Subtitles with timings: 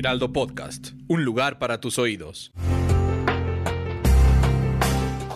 [0.00, 2.52] Heraldo Podcast, un lugar para tus oídos.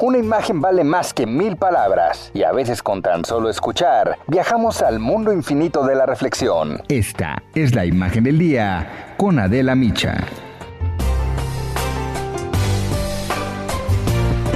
[0.01, 4.81] Una imagen vale más que mil palabras y a veces con tan solo escuchar viajamos
[4.81, 6.81] al mundo infinito de la reflexión.
[6.89, 10.27] Esta es la imagen del día con Adela Micha.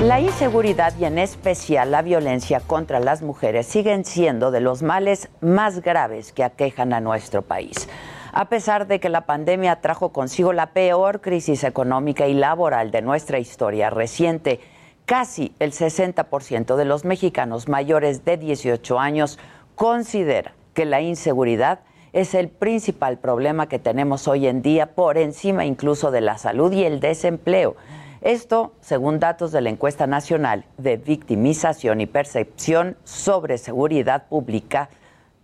[0.03, 5.29] La inseguridad y en especial la violencia contra las mujeres siguen siendo de los males
[5.43, 7.91] más graves que aquejan a nuestro país.
[8.33, 13.03] A pesar de que la pandemia trajo consigo la peor crisis económica y laboral de
[13.03, 14.61] nuestra historia reciente,
[15.07, 19.39] casi el 60% de los mexicanos mayores de 18 años
[19.75, 21.81] considera que la inseguridad
[22.13, 26.73] es el principal problema que tenemos hoy en día por encima incluso de la salud
[26.73, 27.77] y el desempleo.
[28.21, 34.91] Esto, según datos de la encuesta nacional de victimización y percepción sobre seguridad pública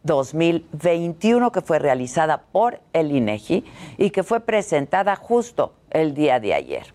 [0.05, 3.65] 2021 que fue realizada por el INEGI
[3.99, 6.95] y que fue presentada justo el día de ayer.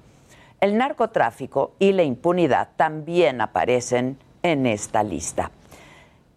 [0.62, 5.52] El narcotráfico y la impunidad también aparecen en esta lista.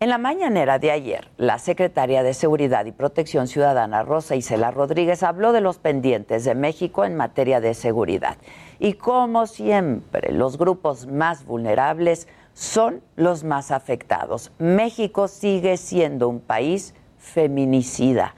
[0.02, 5.22] En la mañanera de ayer, la secretaria de Seguridad y Protección Ciudadana, Rosa Isela Rodríguez,
[5.22, 8.36] habló de los pendientes de México en materia de seguridad.
[8.80, 14.52] Y como siempre, los grupos más vulnerables son los más afectados.
[14.58, 18.34] México sigue siendo un país feminicida.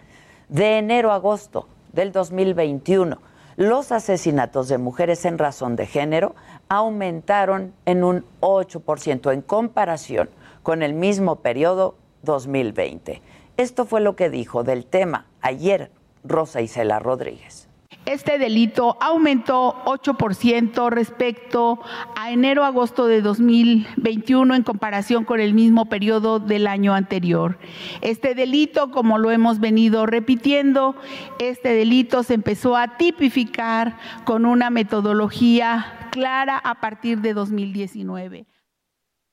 [0.49, 3.19] De enero a agosto del 2021,
[3.57, 6.35] los asesinatos de mujeres en razón de género
[6.69, 10.29] aumentaron en un 8% en comparación
[10.63, 13.23] con el mismo periodo 2020.
[13.57, 15.91] Esto fue lo que dijo del tema ayer
[16.25, 17.64] Rosa Isela Rodríguez.
[18.07, 21.81] Este delito aumentó 8% respecto
[22.15, 27.59] a enero-agosto de 2021 en comparación con el mismo periodo del año anterior.
[28.03, 30.97] Este delito, como lo hemos venido repitiendo,
[31.39, 38.47] este delito se empezó a tipificar con una metodología clara a partir de 2019.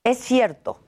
[0.06, 0.80] Es cierto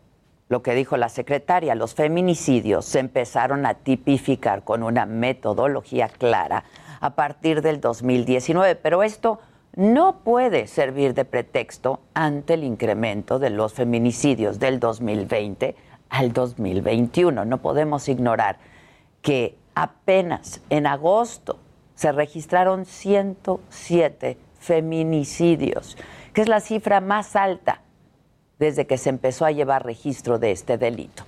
[0.47, 6.63] lo que dijo la secretaria, los feminicidios se empezaron a tipificar con una metodología clara
[7.03, 9.39] a partir del 2019, pero esto
[9.75, 15.75] no puede servir de pretexto ante el incremento de los feminicidios del 2020
[16.09, 17.43] al 2021.
[17.43, 18.57] No podemos ignorar
[19.21, 21.59] que apenas en agosto
[21.93, 25.97] se registraron 107 feminicidios,
[26.31, 27.81] que es la cifra más alta
[28.59, 31.25] desde que se empezó a llevar registro de este delito.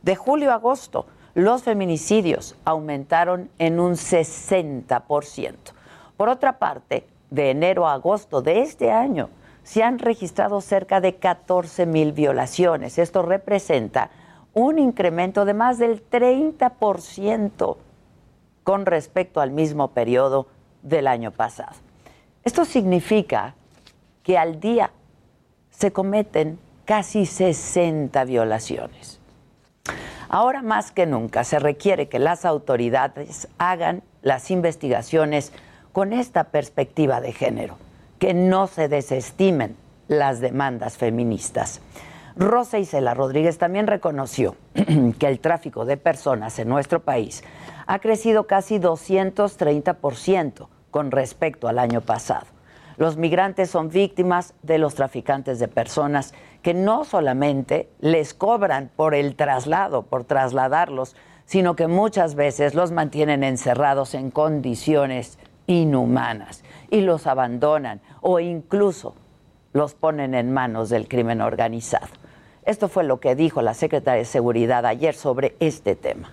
[0.00, 5.54] De julio a agosto los feminicidios aumentaron en un 60%.
[6.16, 9.28] Por otra parte, de enero a agosto de este año
[9.62, 12.98] se han registrado cerca de 14 mil violaciones.
[12.98, 14.10] Esto representa
[14.54, 17.76] un incremento de más del 30%
[18.64, 20.46] con respecto al mismo periodo
[20.82, 21.76] del año pasado.
[22.44, 23.54] Esto significa
[24.22, 24.90] que al día
[25.70, 29.17] se cometen casi 60 violaciones.
[30.28, 35.52] Ahora más que nunca se requiere que las autoridades hagan las investigaciones
[35.92, 37.78] con esta perspectiva de género,
[38.18, 39.74] que no se desestimen
[40.06, 41.80] las demandas feministas.
[42.36, 44.54] Rosa Isela Rodríguez también reconoció
[45.18, 47.42] que el tráfico de personas en nuestro país
[47.86, 52.57] ha crecido casi 230% con respecto al año pasado.
[52.98, 59.14] Los migrantes son víctimas de los traficantes de personas que no solamente les cobran por
[59.14, 61.14] el traslado, por trasladarlos,
[61.44, 65.38] sino que muchas veces los mantienen encerrados en condiciones
[65.68, 69.14] inhumanas y los abandonan o incluso
[69.72, 72.08] los ponen en manos del crimen organizado.
[72.64, 76.32] Esto fue lo que dijo la secretaria de Seguridad ayer sobre este tema.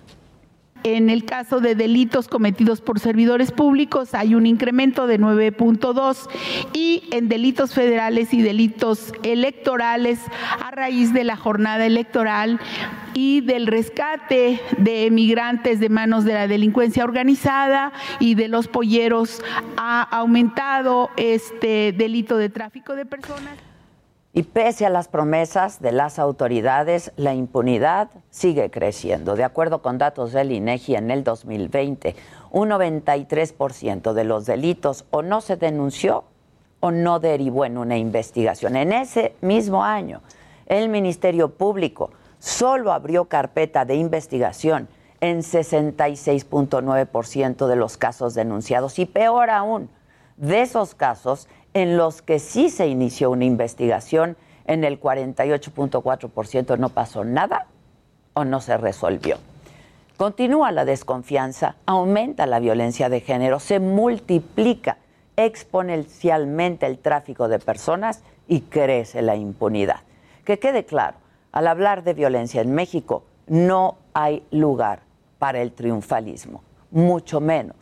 [0.88, 6.28] En el caso de delitos cometidos por servidores públicos hay un incremento de 9.2
[6.74, 10.20] y en delitos federales y delitos electorales
[10.64, 12.60] a raíz de la jornada electoral
[13.14, 19.42] y del rescate de migrantes de manos de la delincuencia organizada y de los polleros
[19.76, 23.75] ha aumentado este delito de tráfico de personas.
[24.36, 29.34] Y pese a las promesas de las autoridades, la impunidad sigue creciendo.
[29.34, 32.14] De acuerdo con datos del INEGI en el 2020,
[32.50, 36.24] un 93% de los delitos o no se denunció
[36.80, 38.76] o no derivó en una investigación.
[38.76, 40.20] En ese mismo año,
[40.66, 44.86] el Ministerio Público solo abrió carpeta de investigación
[45.22, 49.88] en 66.9% de los casos denunciados y peor aún,
[50.36, 56.88] de esos casos en los que sí se inició una investigación, en el 48.4% no
[56.88, 57.66] pasó nada
[58.32, 59.36] o no se resolvió.
[60.16, 64.96] Continúa la desconfianza, aumenta la violencia de género, se multiplica
[65.36, 70.00] exponencialmente el tráfico de personas y crece la impunidad.
[70.46, 71.18] Que quede claro,
[71.52, 75.00] al hablar de violencia en México, no hay lugar
[75.38, 77.76] para el triunfalismo, mucho menos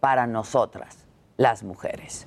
[0.00, 0.96] para nosotras,
[1.36, 2.26] las mujeres.